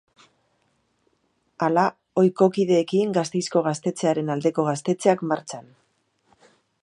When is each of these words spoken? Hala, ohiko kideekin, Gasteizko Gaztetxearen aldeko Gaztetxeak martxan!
Hala, 1.65 1.83
ohiko 2.21 2.47
kideekin, 2.55 3.13
Gasteizko 3.19 3.65
Gaztetxearen 3.69 4.33
aldeko 4.37 4.67
Gaztetxeak 4.71 5.25
martxan! 5.33 5.71